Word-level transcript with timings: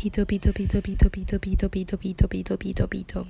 Pito, 0.00 0.24
pito, 0.24 0.50
pito, 0.50 0.80
pito, 0.80 1.10
pito, 1.10 1.38
pito, 1.38 1.68
pito, 1.68 1.98
pito, 1.98 2.26
pito, 2.26 2.56
pito, 2.56 2.88
pito. 2.88 3.18